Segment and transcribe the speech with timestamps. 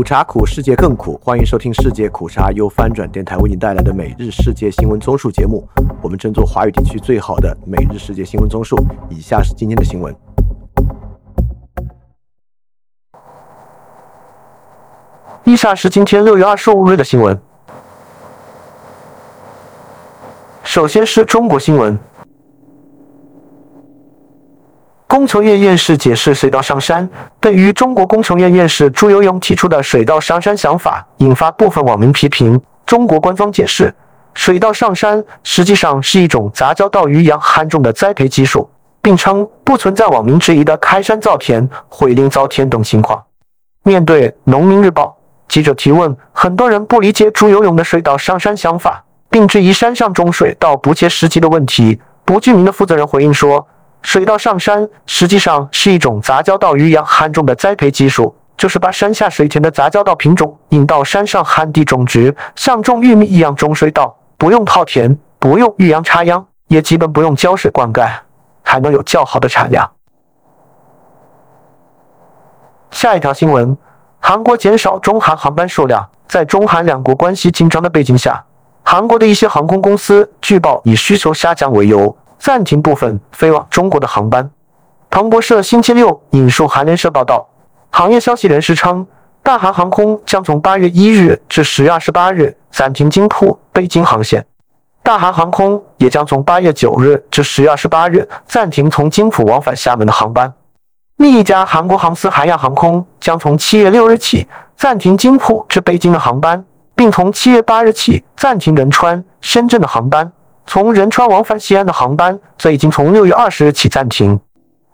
[0.00, 1.20] 苦茶苦，世界更苦。
[1.22, 5.68] 欢迎收听世界苦茶由翻转电台为您带来的每日世界新闻综述节目。
[6.00, 8.82] 我们争做华语地区最好的每日世界新闻综述。
[9.10, 10.16] 以下是今天的新闻。
[15.44, 17.38] 以下是今天六月二十五日的新闻。
[20.64, 21.98] 首先是中国新闻。
[25.10, 27.10] 工程院院士解释水稻上山，
[27.40, 32.60] 对于中国工程院院士朱有勇提出的水稻上山想法，引发部分网民批评。
[32.86, 33.92] 中国官方解释，
[34.34, 38.70] 水稻上山实际上是一种杂交稻于洋旱种的栽培技术，
[39.02, 43.20] 并称不存在网民质疑的开山造田、毁林造田等情况。
[43.82, 45.16] 面对《农民日报》
[45.52, 52.00] 记者提问，很多人不理解朱有勇的水稻上山想法，并质疑山上种水稻不切实际的问题。
[52.24, 53.66] 不具名的负责人回应说。
[54.02, 68.10] 水稻上山实际上是一种杂交稻于洋旱种的栽培技术，就是把山下水田的杂交稻品种引到山上旱地种植，像种玉米一样种水稻，不用套田，不用育秧插秧，也基本不用浇水灌溉，
[68.62, 69.90] 还能有较好的产量。
[72.90, 73.76] 下一条新闻：
[74.18, 76.08] 韩国减少中韩航班数量。
[76.26, 78.44] 在中韩两国关系紧张的背景下，
[78.84, 82.16] 韩国的一些航空公司据报以需求下降为由。
[82.40, 84.50] 暂停部分飞往中国的航班。
[85.10, 87.46] 彭博社星期六引述韩联社报道，
[87.90, 89.06] 行业消息人士称，
[89.42, 94.44] 大韩航空将从八月一日至十月二十八日暂停京浦北京航线。
[95.02, 100.50] 大韩航空也将从八月九日至十月二十八日暂停从京浦往返厦门的航班。
[101.16, 110.32] 另一家韩国航司韩亚航空将从七月六日起暂停京浦至北京的航班，并从七月八日起暂停仁川、深圳的航班。
[110.66, 114.38] 从仁川往返西安的航班则已经从六月二十日起暂停。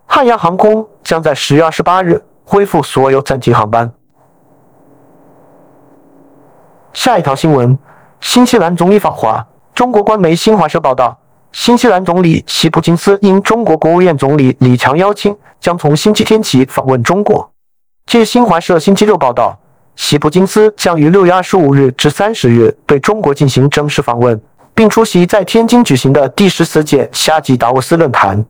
[0.06, 3.92] 汉阳航空将在十月二十八日恢复所有暂停航班。
[6.94, 7.78] 下一条新闻：
[8.20, 9.46] 新西兰总理访华。
[9.74, 11.18] 中国官媒新华社报道，
[11.52, 17.50] 新西兰总理希普金斯应中国国务院总理李强邀请，将从星期天起访问中国。
[18.06, 19.58] 据新华社星期六报道，
[19.96, 24.40] 希普金斯将于六月二十五日至三十日对中国进行正式访问。
[24.76, 28.44] 并出席在天津举行的第十四届夏季达沃斯论坛。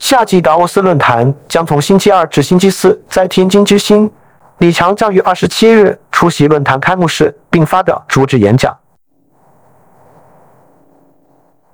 [0.00, 4.10] 夏季达沃斯论坛将从星期二至星期四在天津举行。
[4.58, 8.76] 李强将于二十七日出席论坛开幕式，并发表主旨演讲。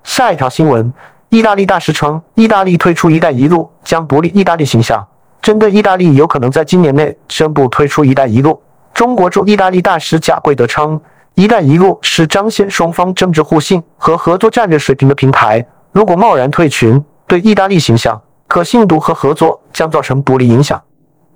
[0.05, 0.93] 下一条新闻：
[1.31, 5.05] 意大利大使称，意大利退出“一带一路”将不利意大利形象。
[5.41, 8.63] 针对意大利有可能在今年内宣布退出“一带一路”，
[8.93, 11.01] 中国驻意大利大使贾贵德称。
[11.37, 15.67] “一带一路”是彰显双方政治互信和合作战略水平的平台。
[15.93, 20.83] 如果贸然退群，对意大利形象、可信度和合作将造成不利影响。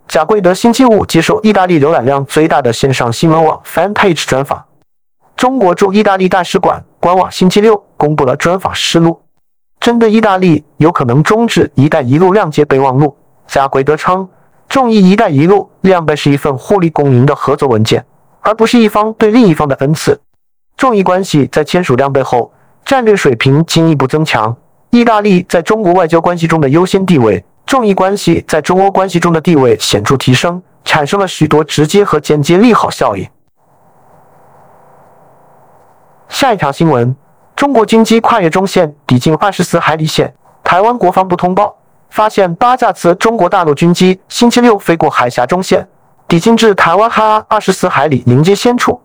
[0.08, 4.64] 贾桂德星期五接受意大利浏览量最大的线上新闻网 FanPage 专访。
[5.36, 9.20] 中国驻意大利大使馆官网星期六公布了专访实录，
[9.80, 13.14] 针对意大利有可能终止“一带一路”谅解备忘录，
[13.46, 14.26] 贾桂德称，
[14.66, 18.02] 中意“一带一路”谅解是一份互利共赢的合作文件。
[18.40, 20.20] 而不是一方对另一方的恩赐。
[20.76, 22.52] 中意关系在签署量背后，
[22.84, 24.56] 战略水平进一步增强。
[24.90, 33.28] 意大利在中国外交关系中的优先地位，中意关系在中欧关系中的地位显著提升，产生了许多直接和间接利好效应。
[36.28, 37.14] 下一条新闻：
[37.54, 40.34] 中国军机跨越中线，抵近二十四海里线。
[40.64, 41.76] 台湾国防部通报，
[42.08, 45.86] 发现八架次中国大陆军机星期六飞过海峡中线。
[46.30, 49.00] 抵近至台湾哈二十四海里临接线处。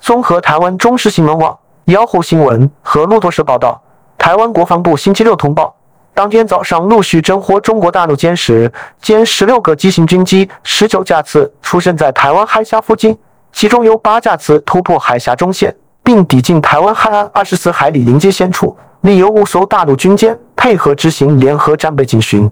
[0.00, 3.78] 综合台湾中时新闻网、幺虎新闻和路透社报道，
[4.16, 5.76] 台湾国防部星期六通报，
[6.14, 8.72] 当天早上陆续侦获中国大陆歼十、
[9.02, 13.18] 歼十六个机型军机，十九架次出现在台湾海峡附近，
[13.52, 22.50] 其中有八架次突破海峡中线，并抵近台湾海岸二十四海里临接线处，另有五艘大陆军舰配合执行联合战备警巡。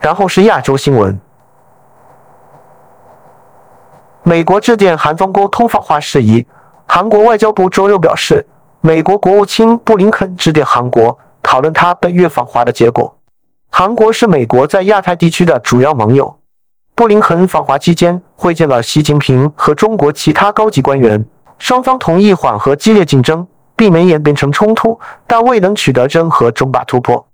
[0.00, 1.20] 然后是亚洲新闻。
[4.22, 6.46] 美国致电韩方沟通访华事宜。
[6.86, 8.44] 韩国外交部周六表示，
[8.80, 13.16] 美国国务卿布林肯致电韩国，讨论他本月访华的结果。
[13.70, 16.36] 韩国是美国在亚太地区的主要盟友。
[16.94, 21.24] 布林肯访华期间会见了习近平和中国其他高级官员，
[21.58, 23.46] 双方同意缓和激烈竞争，
[23.76, 27.26] 避免演变成冲突，但未能取得任何重大突破。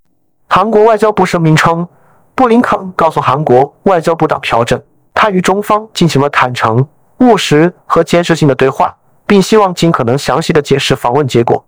[0.49, 1.89] 韩国外交部声明称。
[2.37, 4.81] 布林肯告诉韩国外交部长朴正，
[5.15, 6.87] 他与中方进行了坦诚、
[7.21, 8.95] 务实和建设性的对话，
[9.27, 11.67] 并希望尽可能详细的解释访问结果。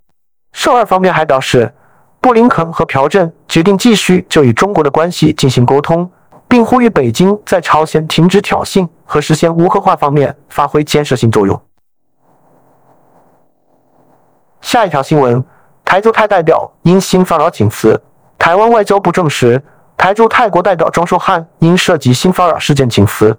[0.52, 1.72] 首尔方面还表示，
[2.20, 6.08] 布林肯和朴正决定继续就与中国的关系进行沟通，
[6.46, 11.58] 并呼吁北京在朝鲜停止挑衅和实现无核化方面发挥建设性作用。
[14.60, 15.42] 下一条新闻：
[15.82, 17.98] 台独派代表因新骚扰请辞。
[18.36, 19.60] 台湾外交部证实，
[19.98, 23.36] 台驻泰国代表庄硕汉因涉及性骚扰事件请辞。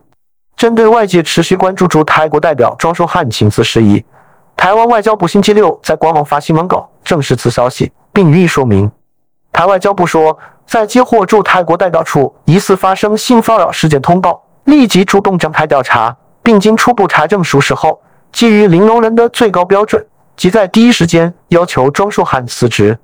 [0.57, 4.03] 针对外界持续关注驻泰国代表庄硕汉请辞事宜，
[4.57, 8.91] 台湾外交部星期六在官网发新闻稿证实此消息，并予以说明。
[9.53, 16.13] 台外交部说，在接获驻泰国代表处疑似发生性骚扰事件通报，立即主动展开调查，
[16.43, 18.01] 并经初步查证属实后，
[18.33, 22.99] 基于零容忍的最高标准，即在第一时间要求庄硕汉辞职。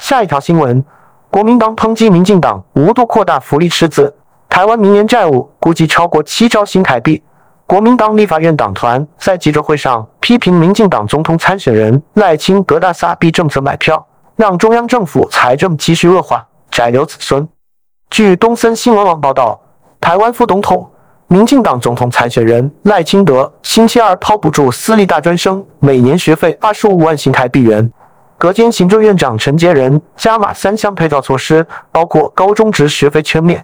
[0.00, 0.82] 下一条新闻：
[1.30, 4.12] 国民党抨击民进党无度扩大福利赤字，
[4.48, 7.22] 台湾明年债务估计超过七兆新台币。
[7.66, 14.04] 国民党立法院党团在记者会上批评民进党总统参选人赖清德大撒币政策买票，
[14.36, 17.46] 让中央政府财政继续恶化，窄留子孙。
[18.08, 19.60] 据东森新闻网报道，
[20.00, 20.90] 台湾副总统、
[21.28, 27.92] 民进党总统参选人赖清德星期二抛补助私立大专生每年学费二十五万新台币元。
[28.40, 33.62] 隔间行政院长陈杰仁加码三项配套措施，包括高中职学费全免。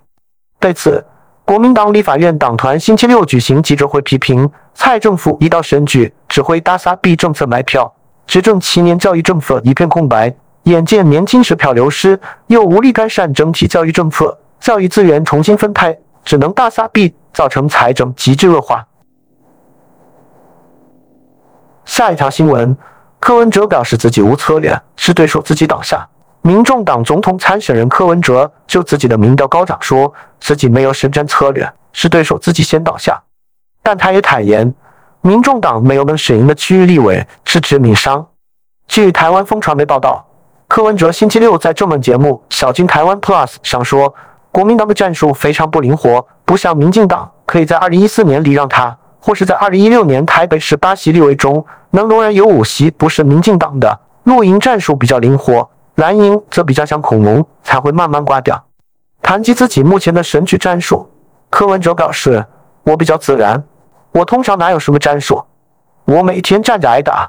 [0.60, 1.02] 对此，
[1.46, 7.90] 国民党立法院党团星期六举行记者会，批评蔡政府一到选举只会大撒币政策买票，
[8.26, 10.30] 执政七年教育政策一片空白，
[10.64, 18.86] 眼见年轻时票流失，又无力改善整体教育政策，教育资源重新分配，只能大撒币，造成财政极致恶化。
[21.86, 22.76] 下一条新闻。
[23.26, 26.08] 柯文哲表示自己无策略，是对手自己倒下。
[26.42, 33.20] 民众党总统参选人柯文哲就自己的民调高涨，说自己没有实战策略，是对手自己先倒下。
[33.82, 34.72] 但他也坦言，
[35.22, 38.24] 民众党没有能选赢的区域立委是致命伤。
[38.86, 40.24] 据台湾风传媒报道，
[40.68, 44.14] 柯文哲星期六在政论节目《小金台湾 Plus》上说，
[44.52, 48.96] 国民党的战术非常不灵活，不像民进党可以在二零一四年礼让他。
[49.26, 58.64] 或是在二零一六年台北市八席立委中，能容忍有五席不是民进党的，露营战术比较灵活，蓝营则比较像恐龙，才会慢慢挂掉。
[59.20, 61.10] 谈及自己目前的选举战术，
[61.50, 62.46] 柯文哲表示
[62.86, 63.64] ：“我比较自然，
[64.12, 65.44] 我通常哪有什么战术，
[66.04, 67.28] 我每天站着挨打，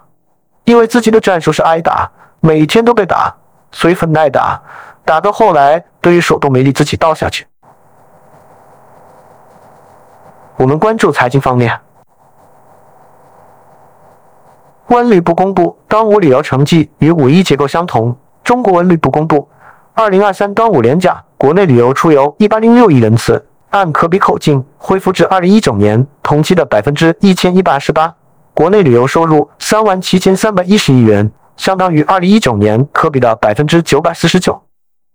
[0.65, 2.11] 因为自己的战术是挨打，
[2.41, 3.35] 每天都被打，
[3.71, 4.61] 所以很耐打，
[5.03, 7.47] 打到后来对于手都没力，自己倒下去。”
[10.57, 11.79] 我们关注财经方面。
[14.89, 18.15] 温旅部公布端午旅游成绩与五一结构相同。
[18.41, 19.45] 中国文旅部公布，
[19.93, 28.15] 二零二三端午连假国内旅游出游一百零六亿人次，按可比口径恢复至二零一九年同期的百分之一千一百二十八。
[28.53, 34.61] 国内旅游收入三万七千三百一十亿元，相当于二零一九年可比的百分之九百四十九。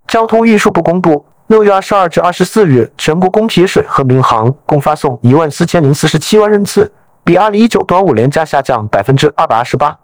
[0.07, 6.93] 交通运输部公布，六月二十二至二十四日，全国公铁水和民航共发送一万四千零四十七万人次。
[7.25, 9.97] 比二零一九端午连假下降百分之二百二十八，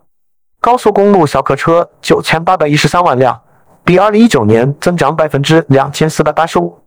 [0.60, 3.40] 高速公路小客车九千八百一十三万辆，
[3.82, 6.78] 比二零一九年增长百分之两千四百八十五。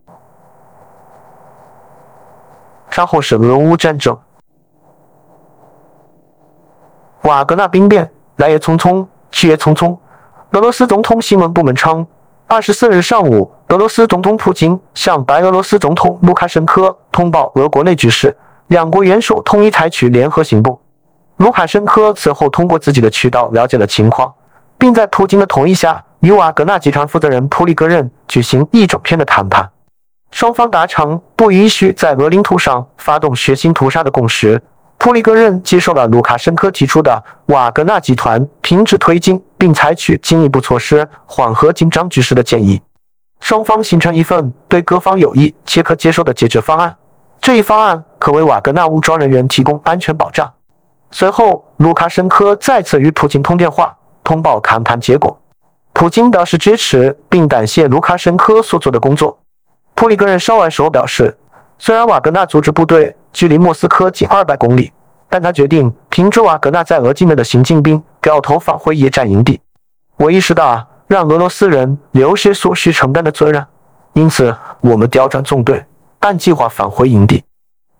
[2.88, 4.18] 稍后是俄乌战争，
[7.22, 9.96] 瓦格纳兵变来也匆匆，去也匆匆。
[10.52, 12.06] 俄罗斯总统新闻部门称，
[12.46, 18.34] 二十四日上午，俄罗斯总统普京向白俄罗斯总统卢卡申科通报俄国内局势。
[18.72, 20.80] 两国元首统一采取联合行动。
[21.36, 24.32] 卢卡申科此后通过自己的渠道了解了情况，
[24.78, 29.68] 并在普京的同意下与瓦格纳集团负责人普里戈任举行一整天的谈判。
[30.30, 34.62] 双方达成不允许在俄领土上发动血腥屠杀的共识。
[34.96, 42.80] 普里戈任接受了卢卡申科提出的瓦格纳集团停止推进并采取进一步措施缓和紧张局势的建议。
[43.38, 46.96] 双方形成一份对各方有益且可接受的解决方案。
[47.42, 50.48] 这一方案可为瓦格纳武装人员提供安全保障。
[51.10, 55.36] 随后，卢卡申科再次与普京通电话，通报谈判结果。
[55.92, 59.36] 普京表示支持，并感谢卢卡申科所做的工作。
[59.96, 61.36] 普里戈任稍晚时候表示，
[61.78, 64.92] 虽然瓦格纳组织部队距离莫斯科仅二百公里，
[65.28, 69.60] 但他决定停止瓦格纳在俄境内的行进，兵，掉头返回野战营地。
[70.16, 73.66] 我意识到让俄罗斯人留下所需承担的责任，
[74.12, 75.84] 因此我们调转纵队。
[76.22, 77.44] 按计划返回营地。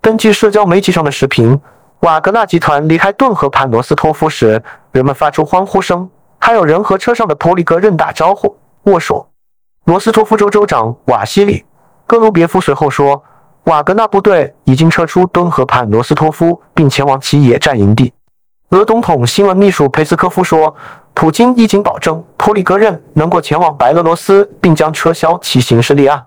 [0.00, 1.60] 根据社交媒体上的视频，
[2.00, 4.60] 瓦格纳集团离开顿河畔罗斯托夫时，
[4.90, 9.28] 人们发出欢呼声，还有人和车上的普里戈任打招呼、握手。
[9.84, 11.58] 罗斯托夫州州长瓦西里·
[12.06, 13.22] 戈卢别夫随后说，
[13.64, 18.12] 瓦格纳部队已经撤出顿河畔罗斯托夫，并前往其野战营地。
[18.70, 20.74] 俄总统新闻秘书佩斯科夫说，
[21.14, 26.24] 普京已经保证普里戈任能够前往白俄罗斯，并将撤销其刑事立案。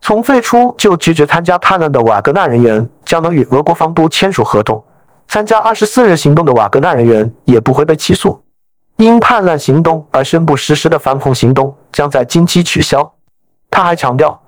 [0.00, 4.82] 从最初就拒绝参加叛乱的瓦格纳人员将能与俄国防部签署合同。
[5.26, 8.42] 参加二十四日行动的瓦格纳人员也不会被起诉。
[8.96, 13.12] 因叛乱行动而宣布实施的反恐行动将在近期取消。
[13.70, 14.40] 他还强调，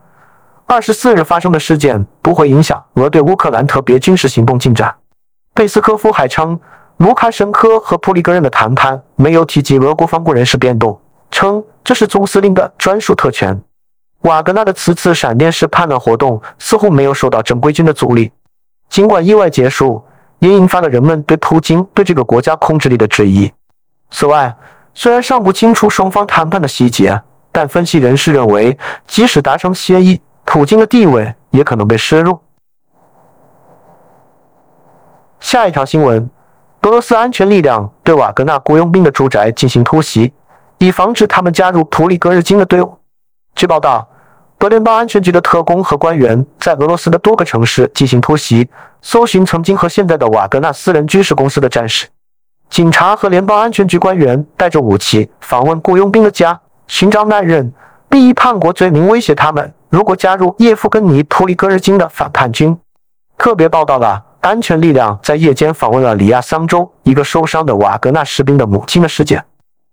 [0.66, 4.92] 二十四日发生的事件不会影响俄对乌克兰特别军事行动进展。
[5.54, 6.58] 贝斯科夫还称，
[6.96, 10.98] 卢卡申科和普里戈任的谈判没有提及俄国防部人事变动，
[11.30, 13.62] 称这是总司令的专属特权。
[14.22, 18.30] 瓦格纳的此次闪电式叛乱活动似乎没有受到正规军的阻力，
[18.88, 20.04] 尽管意外结束，
[20.40, 23.50] 也引发了人们对普京对这个国家控制力的质疑。
[24.10, 24.54] 此外，
[24.92, 27.18] 虽然尚不清楚双方谈判的细节，
[27.50, 32.42] 但分析人士认为，即使达成协议，普京的地位也可能被削弱。
[35.38, 36.28] 下一条新闻：
[36.82, 40.34] 俄罗斯安全力量对瓦格纳雇佣兵的住宅进行突袭，
[40.76, 42.99] 以防止他们加入普里戈日金的队伍。
[43.54, 44.08] 据报道，
[44.56, 48.68] 德联邦安全局的特工和官员在俄罗斯的多个城市进行突袭，
[49.02, 52.06] 搜寻曾经和现在的瓦格纳私人军事公司的战士。
[52.70, 57.72] 警察和联邦安全局官员带着武器访问雇佣兵的家，寻找男人，
[58.08, 59.74] 并以叛国罪名威胁他们。
[59.88, 62.78] 如果加入叶夫根尼·普里戈日金的反叛军，
[63.36, 69.44] 特别报道了安全力量在夜间访问了里亚桑州一个受伤的瓦格纳士兵的母亲的事件。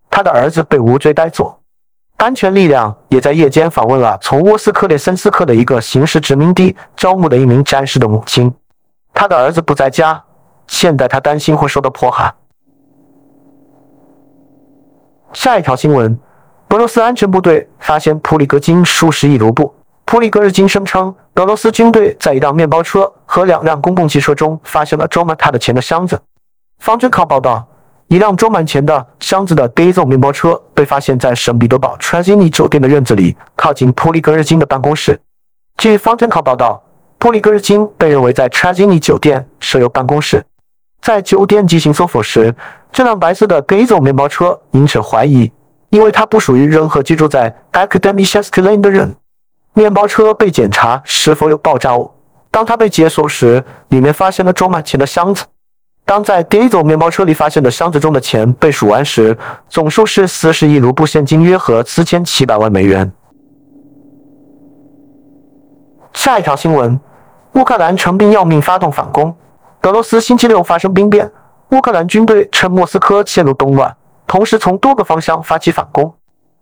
[0.09, 1.59] 他的儿子被无罪带走。
[2.17, 8.51] 安全力量也在夜间访问了从沃斯克列森斯克的一个刑事殖民地招募的一名战士的母亲。
[9.13, 10.23] 他的儿子不在家，
[10.65, 12.33] 现在他担心会受到迫害。
[15.31, 16.19] 下一条新闻：
[16.69, 19.73] 俄罗斯安全部队发现普里戈金数十亿卢布。
[20.05, 26.19] 普里戈日金声称，俄罗斯军队在一辆面包车和两辆公共汽车中发现了装满他的钱的箱子。
[26.79, 27.67] 方军靠报道，
[28.09, 35.19] 一辆装满钱的箱子的 Diesel 面包车被发现在圣彼得堡 t r a z i n i 酒店的院子里，靠近普里戈日金的办公室。
[35.77, 36.81] 据方针靠报道，
[37.17, 40.45] 普里戈日金被认为在 t r a z i n i 酒店设有办公室。
[41.01, 42.55] 在酒店进行搜索时，
[42.93, 45.51] 这辆白色的 g a z o 面包车引起怀疑，
[45.89, 49.13] 因为它不属于任何居住在 Academy Shaft Lane 的人。
[49.73, 52.09] 面包车被检查是否有爆炸物。
[52.49, 55.43] 当它被解锁时，里面发现了装满钱的箱子。
[56.07, 59.37] 当在第一组面包车里发现的箱子中的钱被数完时，
[59.67, 63.11] 总数是四十亿卢布现金，约合四千七百万美元。
[66.13, 66.97] 下一条新闻：
[67.55, 69.35] 乌克兰成兵要命发动反攻。
[69.81, 71.29] 俄罗斯星期六发生兵变，
[71.71, 73.93] 乌克兰军队趁莫斯科陷入动乱，
[74.25, 76.13] 同时从多个方向发起反攻。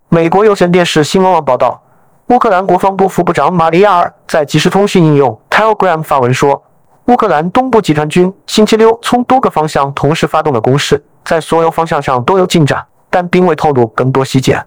[0.10, 1.84] 美国有线电视新闻网报道，
[2.30, 6.64] 乌克兰国防部副部长马里亚尔在即时通讯应用 Telegram 发文说，
[7.06, 14.66] 乌克兰东部集团军星期六从多个方向同时发动了攻势，在所有方向上都有进展，但并未透露更多细节。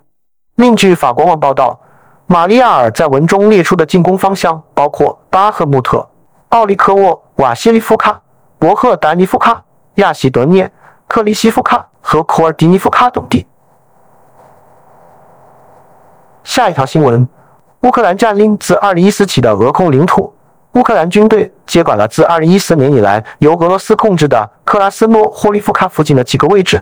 [0.55, 1.81] 另据法国网报道，
[2.27, 6.09] 马里亚尔在文中列出的进攻方向包括巴赫穆特、
[6.51, 8.21] 奥利科沃、瓦西里夫卡。
[8.61, 9.63] 博赫达尼夫卡、
[9.97, 10.69] 亚西德涅、
[11.07, 13.47] 克里西夫卡和库尔迪尼夫卡等地。
[16.43, 17.29] 下一条新闻：
[17.83, 20.35] 乌克兰占领自2014起的俄控领土。
[20.79, 26.81] 乌克兰军队接管了自2014年以来由俄罗斯控制的克拉斯诺霍利夫卡附近的几个位置。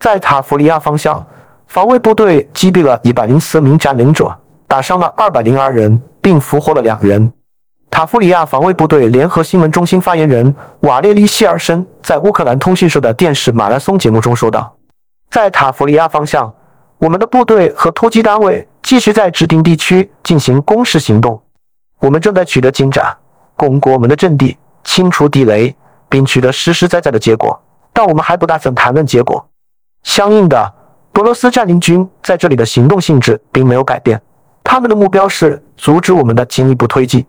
[0.00, 1.24] 在塔夫利亚方向，
[1.68, 7.32] 防卫部队击毙了104名占领者，打伤了202人，并俘获了两人。
[7.88, 14.76] 塔夫里亚防卫部队联合新闻中心发言人瓦列利希尔申在乌克兰通讯社的电视马拉松节目中说道
[15.30, 16.52] ：“在塔夫里亚方向，
[16.98, 21.40] 我们的部队和突击单位继续在指定地区进行攻势行动。
[22.00, 23.16] 我们正在取得进展，
[23.58, 25.74] 巩固我们的阵地，清除地雷，
[26.08, 27.60] 并取得实实在在的结果。
[27.92, 29.44] 但我们还不打算谈论结果。
[30.04, 30.72] 相应的，
[31.14, 34.22] 俄罗斯占领军在这里的行动性质并没有改变，
[34.62, 37.26] 他们的目标是阻止我们的进一步推进。”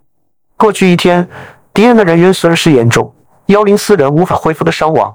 [0.56, 1.28] 过去一天，
[1.74, 3.12] 敌人的人员损失严重，
[3.48, 5.12] 幺零四人无法恢复的伤亡，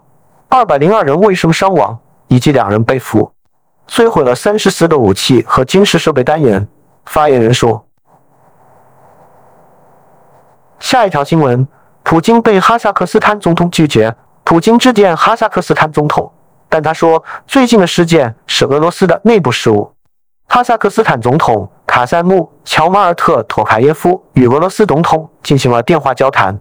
[0.48, 3.30] 二百零二人未生伤亡，以及两人被俘，
[3.88, 6.66] 摧毁了三十四个武器和军事设备单元。
[7.04, 7.86] 发言人说。
[10.94, 11.66] 下一条新闻：
[12.04, 14.14] 普京被哈萨克斯坦总统拒绝。
[14.44, 16.32] 普京致电哈萨克斯坦总统，
[16.68, 19.92] 但他说最近的事件是俄罗斯的内部事务。
[20.46, 26.56] 哈萨克斯坦总统卡塞木·乔马尔特·托卡耶夫与俄罗斯总统进行了电话交谈。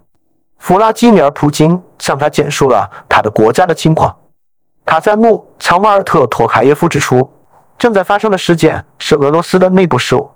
[0.58, 4.18] 弗拉基米尔·普京向他简述了他的国家的情况。
[4.84, 7.32] 卡塞木·乔马尔特·托卡耶夫指出，
[7.78, 10.32] 正在发生的事件是俄罗斯的内部事务。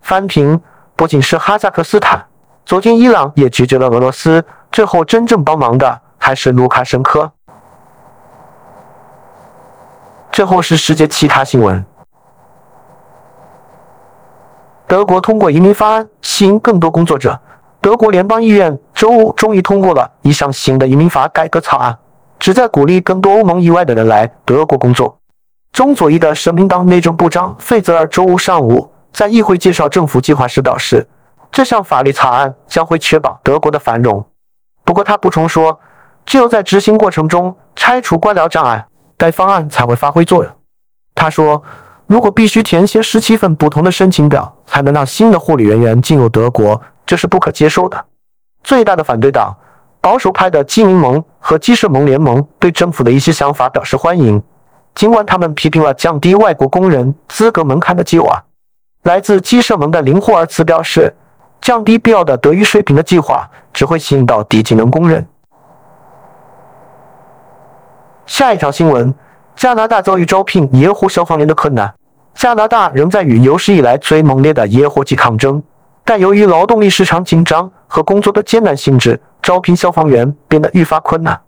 [0.00, 0.62] 翻评
[0.94, 2.24] 不仅是哈萨克斯坦，
[2.64, 4.44] 昨天伊朗也拒绝了俄罗斯。
[4.70, 7.30] 最后真正帮忙的还是卢卡申科。
[10.30, 11.84] 最后是世界其他新闻。
[14.86, 17.38] 德国通过移民法案，吸引更多工作者。
[17.82, 21.98] 德国联邦议院周五终于通过了一项新的移民法改革草案，
[22.38, 25.18] 旨在鼓励更多欧盟以外的人来德国工作。
[25.72, 31.06] 中左翼的社民党内政部长费泽尔周五上午在议会介绍政府计划时表示，
[31.52, 34.26] 这项法律草案将会确保德国的繁荣。
[34.84, 35.78] 不过，他补充说，
[36.26, 38.84] 只有在执行过程中拆除官僚障碍，
[39.16, 40.52] 该方案才会发挥作用。
[41.14, 41.62] 他说。
[42.08, 48.04] 如果必须填写十七份不同的申请表才能让新的护理人员进入德国，这是不可接受的。
[48.62, 49.56] 最大的反对党
[49.98, 54.42] 保守派的基民盟和基社盟联盟对政府的一些想法表示欢迎，
[54.94, 58.44] 尽管他们批评了降低外国工人资格门槛的计划。
[59.04, 61.14] 来自基社盟的林霍尔茨表示，
[61.62, 65.26] 降低必要的德语水平的计划只会吸引到低技能工人。
[68.26, 69.14] 下一条新闻：
[69.54, 71.94] 加拿大遭遇招聘野火消防员的困难。
[72.34, 75.62] 加拿大仍在与有史以来最猛烈的野火季抗争，
[76.02, 81.38] 但由于劳动力市场紧张和工作的艰难性质，招聘消防员变得愈发困难。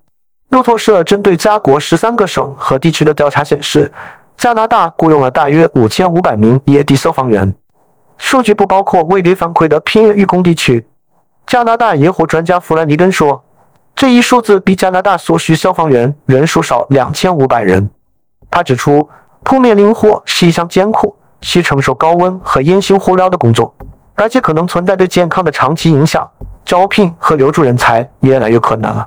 [0.50, 3.90] 路透社针对加国十三个省和地区的调查显示，
[4.37, 7.52] 加拿大雇佣了大约五千五百名野地消防员，
[8.18, 10.87] 数据不包括未被反馈的偏远渔工地区。
[11.47, 13.44] 加拿大野火专家弗兰尼根说
[13.94, 17.90] ：“这一数字比加拿大所需消防员人数少两千五百人。”
[18.50, 19.09] 他指出。
[19.47, 23.75] 扑灭林火是一项艰苦、需承受高温和烟熏火燎的工作，
[24.14, 26.26] 而且可能存在对健康的长期影响。
[26.64, 29.06] 招聘和留住人才越来越困难了。